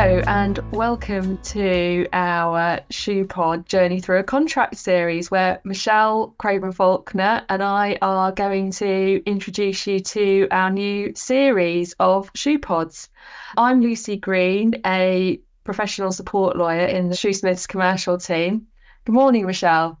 Hello, 0.00 0.22
and 0.28 0.60
welcome 0.72 1.36
to 1.42 2.06
our 2.14 2.80
ShooPod 2.90 3.66
Journey 3.66 4.00
Through 4.00 4.20
a 4.20 4.24
Contract 4.24 4.78
series, 4.78 5.30
where 5.30 5.60
Michelle 5.62 6.34
Craven 6.38 6.72
Faulkner 6.72 7.44
and 7.50 7.62
I 7.62 7.98
are 8.00 8.32
going 8.32 8.70
to 8.70 9.22
introduce 9.26 9.86
you 9.86 10.00
to 10.00 10.48
our 10.52 10.70
new 10.70 11.12
series 11.14 11.94
of 12.00 12.32
ShooPods. 12.32 13.10
I'm 13.58 13.82
Lucie 13.82 14.16
Green, 14.16 14.72
a 14.86 15.38
professional 15.64 16.12
support 16.12 16.56
lawyer 16.56 16.86
in 16.86 17.10
the 17.10 17.14
Shoosmiths 17.14 17.68
commercial 17.68 18.16
team. 18.16 18.68
Good 19.04 19.12
morning, 19.12 19.44
Michelle. 19.44 20.00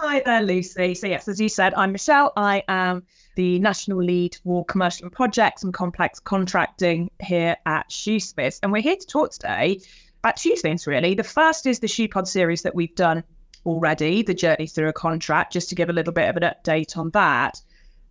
Hi 0.00 0.22
there, 0.24 0.42
Lucie. 0.42 0.94
So, 0.94 1.08
yes, 1.08 1.26
as 1.26 1.40
you 1.40 1.48
said, 1.48 1.74
I'm 1.74 1.90
Michelle. 1.90 2.32
I 2.36 2.62
am 2.68 3.02
the 3.34 3.58
national 3.58 3.98
lead 3.98 4.36
for 4.44 4.64
commercial 4.66 5.10
projects 5.10 5.64
and 5.64 5.74
complex 5.74 6.20
contracting 6.20 7.10
here 7.20 7.56
at 7.66 7.90
Shoosmiths. 7.90 8.60
And 8.62 8.70
we're 8.70 8.80
here 8.80 8.94
to 8.94 9.06
talk 9.06 9.32
today 9.32 9.80
about 10.20 10.36
two 10.36 10.54
things, 10.54 10.86
really. 10.86 11.16
The 11.16 11.24
first 11.24 11.66
is 11.66 11.80
the 11.80 11.88
ShooPod 11.88 12.28
series 12.28 12.62
that 12.62 12.76
we've 12.76 12.94
done 12.94 13.24
already, 13.66 14.22
the 14.22 14.34
journey 14.34 14.68
through 14.68 14.88
a 14.88 14.92
contract, 14.92 15.52
just 15.52 15.68
to 15.70 15.74
give 15.74 15.90
a 15.90 15.92
little 15.92 16.12
bit 16.12 16.28
of 16.28 16.36
an 16.36 16.44
update 16.44 16.96
on 16.96 17.10
that. 17.10 17.60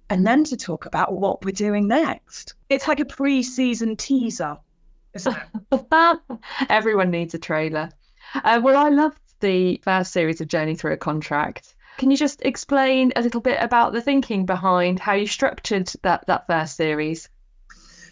And 0.10 0.28
then 0.28 0.44
to 0.44 0.58
talk 0.58 0.86
about 0.86 1.14
what 1.14 1.46
we're 1.46 1.52
doing 1.52 1.88
next. 1.88 2.56
It's 2.68 2.90
like 2.90 3.00
a 3.00 3.06
pre 3.06 3.42
season 3.42 3.96
teaser, 3.96 4.58
Everyone 6.70 7.12
needs 7.12 7.34
a 7.34 7.40
trailer. 7.40 7.90
Uh, 8.36 8.60
well, 8.62 8.76
I 8.76 8.90
loved 8.90 9.20
the 9.40 9.80
first 9.84 10.12
series 10.12 10.42
of 10.42 10.50
Journey 10.50 10.76
Through 10.76 10.94
a 10.94 10.98
Contract. 10.98 11.76
Can 11.98 12.12
you 12.12 12.18
just 12.18 12.42
explain 12.44 13.12
a 13.16 13.22
little 13.22 13.42
bit 13.42 13.58
about 13.60 13.92
the 13.92 14.02
thinking 14.02 14.46
behind 14.46 15.00
how 15.00 15.14
you 15.14 15.26
structured 15.26 15.92
that 16.04 16.26
that 16.28 16.46
first 16.46 16.76
series? 16.76 17.28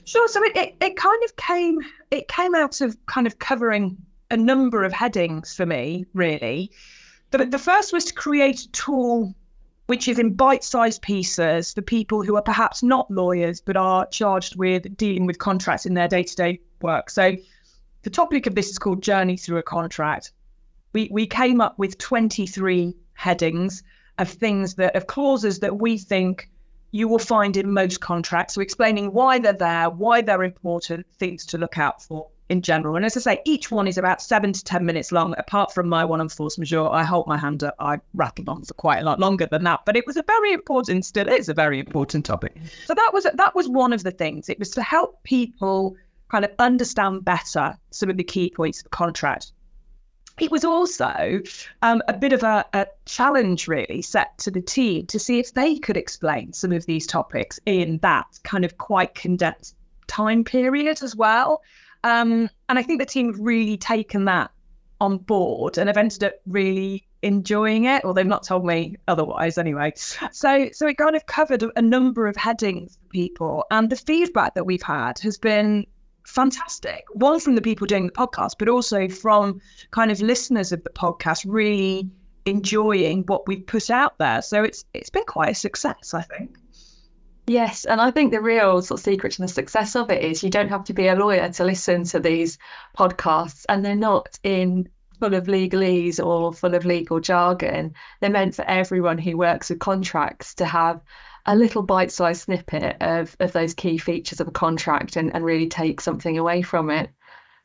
Sure. 0.06 0.28
So 0.28 0.44
it, 0.44 0.56
it, 0.56 0.76
it 0.82 0.98
kind 0.98 1.24
of 1.24 1.36
came 1.36 1.80
it 2.12 2.28
came 2.28 2.56
out 2.56 2.82
of 2.82 2.98
kind 3.06 3.28
of 3.28 3.40
covering 3.40 3.98
a 4.32 4.38
number 4.38 4.84
of 4.84 4.92
headings 4.92 5.56
for 5.56 5.66
me, 5.66 6.06
really. 6.14 6.72
The, 7.32 7.46
the 7.46 7.60
first 7.60 7.94
was 7.94 8.06
to 8.06 8.14
create 8.14 8.62
a 8.62 8.72
tool 8.72 9.36
which 9.88 10.08
is 10.08 10.18
in 10.18 10.34
bite-sized 10.34 11.04
pieces 11.04 11.74
for 11.74 11.82
people 11.84 12.24
who 12.24 12.36
are 12.36 12.42
perhaps 12.42 12.82
not 12.82 13.10
lawyers 13.12 13.62
but 13.62 13.78
are 13.78 14.08
charged 14.08 14.56
with 14.56 14.98
dealing 14.98 15.28
with 15.28 15.38
contracts 15.38 15.86
in 15.86 15.94
their 15.94 16.08
day-to-day 16.08 16.60
work. 16.82 17.12
So 17.12 17.36
the 18.02 18.10
topic 18.10 18.48
of 18.48 18.56
this 18.56 18.70
is 18.72 18.80
called 18.80 19.04
Journey 19.04 19.38
Through 19.38 19.58
a 19.58 19.64
Contract. 19.64 20.32
We 20.94 21.08
we 21.12 21.28
came 21.28 21.62
up 21.62 21.78
with 21.78 22.00
23 22.00 22.96
headings 23.16 23.84
of 24.18 24.30
things 24.30 24.76
that 24.76 24.96
of 24.96 25.08
clauses 25.08 25.60
that 25.60 25.80
we 25.80 25.98
think 25.98 26.50
you 26.92 27.08
will 27.10 27.20
find 27.20 27.58
in 27.58 27.74
most 27.74 28.00
contracts. 28.00 28.54
So 28.54 28.62
explaining 28.62 29.12
why 29.12 29.40
they're 29.40 29.52
there, 29.52 29.90
why 29.90 30.22
they're 30.22 30.44
important, 30.44 31.06
things 31.18 31.46
to 31.48 31.58
look 31.58 31.78
out 31.78 32.02
for 32.02 32.28
in 32.48 32.62
general. 32.62 32.96
And 32.96 33.04
as 33.04 33.18
I 33.18 33.20
say, 33.20 33.42
each 33.44 33.72
one 33.72 33.88
is 33.88 33.98
about 33.98 34.22
seven 34.22 34.54
to 34.54 34.64
ten 34.64 34.86
minutes 34.86 35.12
long. 35.12 35.34
Apart 35.38 35.74
from 35.74 35.90
my 35.90 36.06
one 36.06 36.22
on 36.22 36.30
force 36.30 36.58
majeure, 36.58 36.90
I 36.90 37.04
hold 37.04 37.28
my 37.28 37.38
hand 37.38 37.64
up. 37.64 37.76
I 37.80 38.00
rattled 38.14 38.48
on 38.48 38.64
for 38.64 38.76
quite 38.76 39.00
a 39.00 39.04
lot 39.04 39.20
longer 39.20 39.48
than 39.48 39.64
that, 39.64 39.82
but 39.86 39.98
it 39.98 40.06
was 40.06 40.16
a 40.16 40.24
very 40.24 40.54
important, 40.54 41.06
still 41.06 41.28
is 41.28 41.50
a 41.50 41.54
very 41.54 41.80
important 41.80 42.26
topic. 42.26 42.56
So 42.86 42.94
that 42.94 43.12
was 43.14 43.26
that 43.34 43.56
was 43.56 43.68
one 43.68 43.94
of 43.94 44.04
the 44.04 44.12
things. 44.12 44.48
It 44.48 44.60
was 44.60 44.70
to 44.72 44.82
help 44.82 45.22
people 45.24 45.98
kind 46.30 46.46
of 46.46 46.52
understand 46.60 47.26
better 47.26 47.78
some 47.92 48.10
of 48.10 48.18
the 48.18 48.24
key 48.24 48.52
points 48.56 48.82
of 48.82 48.92
contract 48.92 49.52
it 50.40 50.52
was 50.52 50.66
also 50.66 51.42
um, 51.82 52.02
a 52.08 52.14
bit 52.14 52.34
of 52.34 52.44
a, 52.44 52.66
a, 52.74 52.88
challenge, 53.06 53.68
really, 53.68 54.02
set 54.02 54.38
to 54.40 54.52
the 54.52 54.62
team 54.62 55.06
to 55.08 55.18
see 55.18 55.40
if 55.40 55.54
they 55.54 55.78
could 55.78 55.96
explain 55.96 56.52
some 56.52 56.72
of 56.72 56.86
these 56.86 57.08
topics 57.08 57.60
in 57.66 58.00
that 58.00 58.26
kind 58.44 58.66
of 58.66 58.78
quite 58.78 59.16
condensed 59.16 59.76
time 60.08 60.44
period 60.44 61.02
as 61.02 61.16
well. 61.16 61.62
Um, 62.04 62.50
and 62.70 62.78
I 62.78 62.84
think 62.84 63.00
the 63.00 63.06
team 63.06 63.28
have 63.32 63.40
really 63.40 63.78
taken 63.78 64.26
that 64.26 64.52
on 65.02 65.18
board 65.18 65.78
and 65.78 65.90
have 65.90 65.98
ended 65.98 66.24
up 66.24 66.34
really 66.48 67.06
enjoying 67.22 67.86
it, 67.86 68.04
or 68.06 68.14
they've 68.14 68.26
not 68.26 68.44
told 68.44 68.66
me 68.66 68.96
otherwise 69.08 69.58
anyway. 69.58 69.94
So, 69.96 70.70
so 70.72 70.88
it 70.88 70.98
kind 70.98 71.16
of 71.16 71.26
covered 71.26 71.64
a 71.76 71.82
number 71.82 72.28
of 72.28 72.36
headings 72.36 72.98
for 73.02 73.10
people, 73.10 73.66
and 73.72 73.90
the 73.90 73.96
feedback 73.96 74.54
that 74.56 74.66
we've 74.66 74.84
had 74.84 75.18
has 75.20 75.38
been 75.38 75.86
fantastic. 76.26 77.06
One 77.14 77.40
from 77.40 77.56
the 77.56 77.62
people 77.62 77.88
doing 77.88 78.08
the 78.08 78.12
podcast, 78.12 78.54
but 78.60 78.70
also 78.70 79.08
from 79.08 79.62
kind 79.92 80.12
of 80.12 80.22
listeners 80.22 80.72
of 80.72 80.84
the 80.84 80.90
podcast 80.90 81.46
really 81.48 82.10
enjoying 82.46 83.24
what 83.24 83.48
we've 83.48 83.66
put 83.66 83.90
out 83.90 84.18
there. 84.18 84.42
So 84.42 84.64
it's 84.64 84.86
it's 84.94 85.10
been 85.10 85.26
quite 85.26 85.52
a 85.52 85.56
success, 85.56 86.14
I 86.14 86.22
think. 86.22 86.58
Yes, 87.48 87.86
and 87.86 88.02
I 88.02 88.10
think 88.10 88.32
the 88.32 88.42
real 88.42 88.82
sort 88.82 89.00
of 89.00 89.04
secret 89.04 89.34
to 89.34 89.42
the 89.44 89.48
success 89.48 89.96
of 89.96 90.10
it 90.10 90.24
is 90.24 90.44
you 90.44 90.50
don't 90.50 90.70
have 90.70 90.84
to 90.86 90.94
be 90.94 91.08
a 91.08 91.16
lawyer 91.16 91.48
to 91.50 91.64
listen 91.64 92.04
to 92.06 92.20
these 92.20 92.58
podcasts, 92.98 93.66
and 93.70 93.86
they're 93.86 93.96
not 93.96 94.40
in 94.44 94.90
full 95.20 95.36
of 95.36 95.46
legalese 95.46 96.24
or 96.24 96.52
full 96.52 96.74
of 96.74 96.86
legal 96.86 97.20
jargon. 97.20 97.94
They're 98.20 98.30
meant 98.30 98.56
for 98.56 98.66
everyone 98.66 99.18
who 99.20 99.38
works 99.38 99.70
with 99.70 99.80
contracts 99.80 100.54
to 100.56 100.66
have 100.66 101.02
a 101.46 101.56
little 101.56 101.84
bite-sized 101.84 102.44
snippet 102.44 102.98
of, 103.02 103.36
of 103.40 103.52
those 103.52 103.74
key 103.74 103.98
features 103.98 104.40
of 104.40 104.48
a 104.48 104.52
contract 104.52 105.16
and, 105.16 105.34
and 105.36 105.46
really 105.46 105.68
take 105.68 106.02
something 106.02 106.38
away 106.38 106.62
from 106.62 106.90
it. 106.90 107.10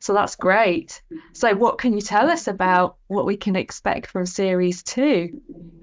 So 0.01 0.13
that's 0.13 0.35
great. 0.35 0.99
So, 1.33 1.53
what 1.53 1.77
can 1.77 1.93
you 1.93 2.01
tell 2.01 2.27
us 2.27 2.47
about 2.47 2.95
what 3.07 3.27
we 3.27 3.37
can 3.37 3.55
expect 3.55 4.07
from 4.07 4.25
series 4.25 4.81
two? 4.81 5.29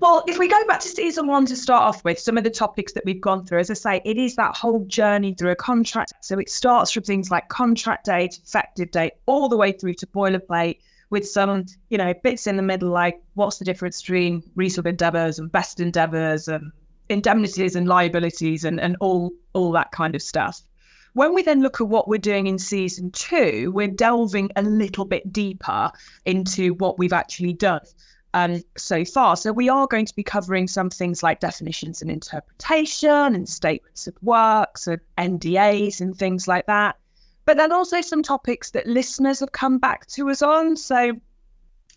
Well, 0.00 0.24
if 0.26 0.38
we 0.38 0.48
go 0.48 0.60
back 0.66 0.80
to 0.80 0.88
season 0.88 1.28
one 1.28 1.46
to 1.46 1.54
start 1.54 1.84
off 1.84 2.02
with, 2.04 2.18
some 2.18 2.36
of 2.36 2.42
the 2.42 2.50
topics 2.50 2.92
that 2.94 3.04
we've 3.04 3.20
gone 3.20 3.46
through, 3.46 3.60
as 3.60 3.70
I 3.70 3.74
say, 3.74 4.02
it 4.04 4.16
is 4.16 4.34
that 4.34 4.56
whole 4.56 4.84
journey 4.86 5.34
through 5.34 5.52
a 5.52 5.56
contract. 5.56 6.14
So, 6.20 6.36
it 6.40 6.50
starts 6.50 6.90
from 6.90 7.04
things 7.04 7.30
like 7.30 7.48
contract 7.48 8.06
date, 8.06 8.40
effective 8.44 8.90
date, 8.90 9.12
all 9.26 9.48
the 9.48 9.56
way 9.56 9.70
through 9.70 9.94
to 9.94 10.06
boilerplate 10.08 10.78
with 11.10 11.26
some, 11.26 11.66
you 11.88 11.98
know, 11.98 12.12
bits 12.24 12.48
in 12.48 12.56
the 12.56 12.62
middle, 12.62 12.90
like 12.90 13.22
what's 13.34 13.58
the 13.58 13.64
difference 13.64 14.02
between 14.02 14.42
reasonable 14.56 14.90
endeavors 14.90 15.38
and 15.38 15.50
best 15.52 15.78
endeavors 15.78 16.48
and 16.48 16.72
indemnities 17.08 17.74
and 17.74 17.88
liabilities 17.88 18.64
and, 18.64 18.80
and 18.80 18.96
all 19.00 19.32
all 19.52 19.72
that 19.72 19.92
kind 19.92 20.14
of 20.14 20.22
stuff. 20.22 20.60
When 21.14 21.34
we 21.34 21.42
then 21.42 21.62
look 21.62 21.80
at 21.80 21.88
what 21.88 22.06
we're 22.06 22.18
doing 22.18 22.46
in 22.46 22.58
season 22.58 23.10
two, 23.10 23.72
we're 23.74 23.88
delving 23.88 24.50
a 24.56 24.62
little 24.62 25.04
bit 25.04 25.32
deeper 25.32 25.90
into 26.26 26.74
what 26.74 26.98
we've 26.98 27.12
actually 27.12 27.54
done 27.54 27.80
um, 28.34 28.62
so 28.76 29.04
far. 29.04 29.36
So 29.36 29.52
we 29.52 29.68
are 29.68 29.86
going 29.86 30.06
to 30.06 30.14
be 30.14 30.22
covering 30.22 30.68
some 30.68 30.90
things 30.90 31.22
like 31.22 31.40
definitions 31.40 32.02
and 32.02 32.10
interpretation 32.10 33.34
and 33.34 33.48
statements 33.48 34.06
of 34.06 34.14
works 34.22 34.86
and 34.86 35.00
NDAs 35.16 36.00
and 36.00 36.16
things 36.16 36.46
like 36.46 36.66
that. 36.66 36.96
But 37.46 37.56
then 37.56 37.72
also 37.72 38.02
some 38.02 38.22
topics 38.22 38.70
that 38.72 38.86
listeners 38.86 39.40
have 39.40 39.52
come 39.52 39.78
back 39.78 40.06
to 40.08 40.28
us 40.28 40.42
on. 40.42 40.76
So 40.76 41.18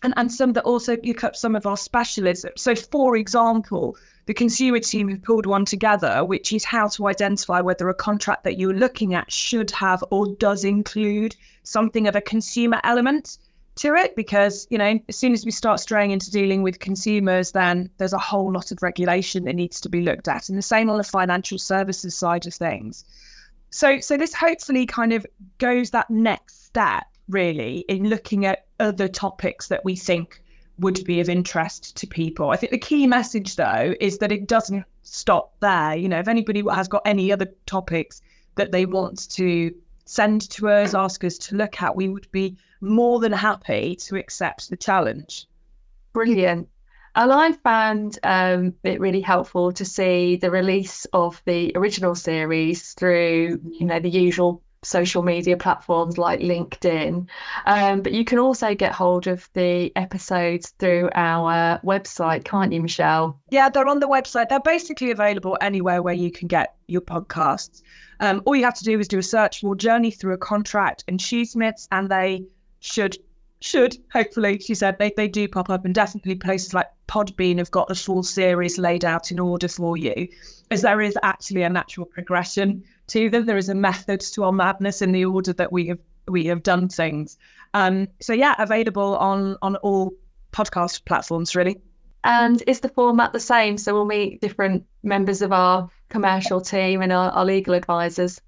and, 0.02 0.14
and 0.16 0.32
some 0.32 0.52
that 0.54 0.64
also 0.64 0.96
pick 0.96 1.22
up 1.24 1.36
some 1.36 1.54
of 1.54 1.66
our 1.66 1.76
specialisms. 1.76 2.58
So 2.58 2.74
for 2.74 3.16
example, 3.16 3.96
the 4.26 4.34
consumer 4.34 4.78
team 4.78 5.08
have 5.08 5.22
pulled 5.22 5.46
one 5.46 5.64
together, 5.64 6.24
which 6.24 6.52
is 6.52 6.64
how 6.64 6.86
to 6.88 7.08
identify 7.08 7.60
whether 7.60 7.88
a 7.88 7.94
contract 7.94 8.44
that 8.44 8.58
you're 8.58 8.74
looking 8.74 9.14
at 9.14 9.32
should 9.32 9.70
have 9.72 10.04
or 10.10 10.34
does 10.36 10.64
include 10.64 11.34
something 11.64 12.06
of 12.06 12.14
a 12.14 12.20
consumer 12.20 12.80
element 12.84 13.38
to 13.76 13.94
it. 13.94 14.14
Because, 14.14 14.66
you 14.70 14.78
know, 14.78 14.98
as 15.08 15.16
soon 15.16 15.32
as 15.32 15.44
we 15.44 15.50
start 15.50 15.80
straying 15.80 16.12
into 16.12 16.30
dealing 16.30 16.62
with 16.62 16.78
consumers, 16.78 17.52
then 17.52 17.90
there's 17.98 18.12
a 18.12 18.18
whole 18.18 18.52
lot 18.52 18.70
of 18.70 18.82
regulation 18.82 19.44
that 19.44 19.56
needs 19.56 19.80
to 19.80 19.88
be 19.88 20.02
looked 20.02 20.28
at. 20.28 20.48
And 20.48 20.56
the 20.56 20.62
same 20.62 20.88
on 20.88 20.98
the 20.98 21.04
financial 21.04 21.58
services 21.58 22.16
side 22.16 22.46
of 22.46 22.54
things. 22.54 23.04
So, 23.70 23.98
so 24.00 24.16
this 24.16 24.34
hopefully 24.34 24.86
kind 24.86 25.12
of 25.12 25.26
goes 25.58 25.90
that 25.90 26.10
next 26.10 26.66
step, 26.66 27.04
really, 27.28 27.84
in 27.88 28.08
looking 28.08 28.46
at 28.46 28.66
other 28.78 29.08
topics 29.08 29.68
that 29.68 29.84
we 29.84 29.96
think 29.96 30.41
would 30.78 31.04
be 31.04 31.20
of 31.20 31.28
interest 31.28 31.96
to 31.96 32.06
people. 32.06 32.50
I 32.50 32.56
think 32.56 32.72
the 32.72 32.78
key 32.78 33.06
message, 33.06 33.56
though, 33.56 33.94
is 34.00 34.18
that 34.18 34.32
it 34.32 34.46
doesn't 34.46 34.84
stop 35.02 35.52
there. 35.60 35.94
You 35.94 36.08
know, 36.08 36.18
if 36.18 36.28
anybody 36.28 36.62
has 36.70 36.88
got 36.88 37.02
any 37.04 37.32
other 37.32 37.46
topics 37.66 38.22
that 38.54 38.72
they 38.72 38.86
want 38.86 39.30
to 39.30 39.74
send 40.04 40.48
to 40.50 40.68
us, 40.68 40.94
ask 40.94 41.24
us 41.24 41.38
to 41.38 41.56
look 41.56 41.80
at, 41.82 41.96
we 41.96 42.08
would 42.08 42.30
be 42.32 42.56
more 42.80 43.20
than 43.20 43.32
happy 43.32 43.96
to 43.96 44.16
accept 44.16 44.70
the 44.70 44.76
challenge. 44.76 45.46
Brilliant. 46.12 46.68
And 47.14 47.32
I 47.32 47.52
found 47.52 48.18
um, 48.22 48.74
it 48.84 48.98
really 48.98 49.20
helpful 49.20 49.70
to 49.72 49.84
see 49.84 50.36
the 50.36 50.50
release 50.50 51.04
of 51.12 51.42
the 51.44 51.72
original 51.76 52.14
series 52.14 52.94
through, 52.94 53.60
you 53.78 53.86
know, 53.86 54.00
the 54.00 54.08
usual 54.08 54.62
social 54.82 55.22
media 55.22 55.56
platforms 55.56 56.18
like 56.18 56.40
LinkedIn. 56.40 57.26
Um, 57.66 58.02
but 58.02 58.12
you 58.12 58.24
can 58.24 58.38
also 58.38 58.74
get 58.74 58.92
hold 58.92 59.26
of 59.26 59.48
the 59.54 59.92
episodes 59.96 60.70
through 60.78 61.08
our 61.14 61.78
website, 61.84 62.44
can't 62.44 62.72
you, 62.72 62.80
Michelle? 62.80 63.40
Yeah, 63.50 63.68
they're 63.68 63.86
on 63.86 64.00
the 64.00 64.08
website. 64.08 64.48
They're 64.48 64.60
basically 64.60 65.10
available 65.10 65.56
anywhere 65.60 66.02
where 66.02 66.14
you 66.14 66.30
can 66.30 66.48
get 66.48 66.74
your 66.88 67.00
podcasts. 67.00 67.82
Um, 68.20 68.42
all 68.44 68.56
you 68.56 68.64
have 68.64 68.74
to 68.74 68.84
do 68.84 68.98
is 68.98 69.08
do 69.08 69.18
a 69.18 69.22
search 69.22 69.60
for 69.60 69.74
Journey 69.74 70.10
Through 70.10 70.34
a 70.34 70.38
Contract 70.38 71.04
and 71.08 71.18
Shoosmiths, 71.18 71.88
and 71.92 72.08
they 72.08 72.44
should 72.80 73.16
should 73.60 73.96
hopefully 74.12 74.58
she 74.58 74.74
said 74.74 74.98
they, 74.98 75.12
they 75.16 75.28
do 75.28 75.46
pop 75.46 75.70
up 75.70 75.84
and 75.84 75.94
definitely 75.94 76.34
places 76.34 76.74
like 76.74 76.88
podbean 77.06 77.58
have 77.58 77.70
got 77.70 77.86
the 77.86 77.94
full 77.94 78.22
series 78.22 78.76
laid 78.76 79.04
out 79.04 79.30
in 79.30 79.38
order 79.38 79.68
for 79.68 79.96
you 79.96 80.26
as 80.72 80.82
there 80.82 81.00
is 81.00 81.16
actually 81.22 81.62
a 81.62 81.68
natural 81.68 82.04
progression 82.04 82.82
to 83.12 83.28
them 83.28 83.44
there 83.44 83.58
is 83.58 83.68
a 83.68 83.74
method 83.74 84.20
to 84.20 84.44
our 84.44 84.52
madness 84.52 85.02
in 85.02 85.12
the 85.12 85.24
order 85.24 85.52
that 85.52 85.70
we 85.70 85.86
have 85.86 85.98
we 86.28 86.46
have 86.46 86.62
done 86.62 86.88
things. 86.88 87.36
Um, 87.74 88.08
so 88.20 88.32
yeah, 88.32 88.54
available 88.58 89.16
on 89.16 89.56
on 89.62 89.76
all 89.76 90.12
podcast 90.52 91.04
platforms 91.04 91.54
really. 91.54 91.76
And 92.24 92.62
is 92.66 92.80
the 92.80 92.88
format 92.88 93.32
the 93.32 93.40
same? 93.40 93.76
So 93.76 93.94
we'll 93.94 94.04
meet 94.04 94.40
different 94.40 94.84
members 95.02 95.42
of 95.42 95.52
our 95.52 95.88
commercial 96.08 96.60
team 96.60 97.02
and 97.02 97.12
our, 97.12 97.30
our 97.30 97.44
legal 97.44 97.74
advisors. 97.74 98.40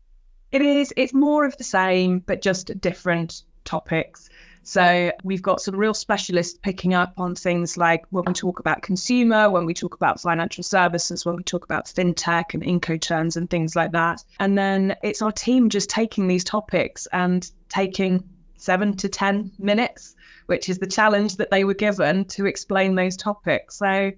It 0.53 0.63
is. 0.63 0.95
It's 0.97 1.13
more 1.13 1.45
of 1.45 1.57
the 1.57 1.65
same, 1.65 2.21
but 2.21 2.41
just 2.41 2.81
different 2.81 3.43
topics. 3.65 4.29
So 4.65 5.13
we've 5.23 5.43
got 5.43 5.61
some 5.61 5.77
real 5.77 5.93
specialists 5.93 6.59
picking 6.63 6.95
up 6.95 7.13
on 7.19 7.35
things 7.35 7.77
like 7.77 8.05
when 8.11 8.25
we 8.27 8.33
talk 8.33 8.59
about 8.59 8.81
consumer, 8.81 9.51
when 9.51 9.67
we 9.67 9.75
talk 9.75 9.95
about 9.95 10.21
financial 10.21 10.65
services, 10.65 11.27
when 11.27 11.37
we 11.37 11.43
talk 11.43 11.65
about 11.65 11.85
fintech 11.85 12.55
and 12.55 12.63
incoterms 12.63 13.37
and 13.37 13.49
things 13.49 13.77
like 13.77 13.93
that. 13.93 14.25
And 14.41 14.57
then 14.57 14.97
it's 15.03 15.21
our 15.21 15.33
team 15.33 15.69
just 15.69 15.91
taking 15.91 16.27
these 16.29 16.43
topics 16.43 17.07
and 17.13 17.51
taking 17.69 18.25
seven 18.57 18.97
to 18.97 19.09
10 19.09 19.53
minutes, 19.59 20.17
which 20.47 20.71
is 20.71 20.79
the 20.79 20.87
challenge 20.87 21.37
that 21.37 21.51
they 21.51 21.65
were 21.65 21.75
given 21.75 22.25
to 22.27 22.47
explain 22.47 22.95
those 22.95 23.19
topics. 23.19 23.77
So 23.77 24.11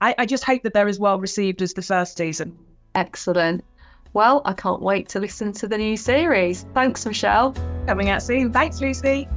I, 0.00 0.14
I 0.16 0.26
just 0.26 0.44
hope 0.44 0.62
that 0.62 0.74
they're 0.74 0.88
as 0.88 1.00
well 1.00 1.18
received 1.18 1.60
as 1.60 1.74
the 1.74 1.82
first 1.82 2.16
season. 2.16 2.56
Excellent. 2.94 3.64
Well, 4.12 4.42
I 4.44 4.52
can't 4.52 4.80
wait 4.80 5.08
to 5.10 5.20
listen 5.20 5.52
to 5.54 5.66
the 5.66 5.76
new 5.76 5.96
series. 5.96 6.66
Thanks, 6.72 7.04
Michelle. 7.04 7.52
Coming 7.86 8.10
out 8.10 8.22
soon. 8.22 8.52
Thanks, 8.52 8.80
Lucie. 8.80 9.28